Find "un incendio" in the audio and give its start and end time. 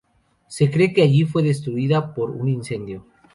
2.31-3.05